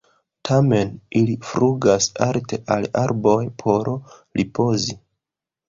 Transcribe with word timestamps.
Tamen 0.47 0.93
ili 1.19 1.35
flugas 1.49 2.09
alte 2.29 2.59
al 2.77 2.89
arboj 3.03 3.39
por 3.63 3.95
ripozi. 3.97 5.01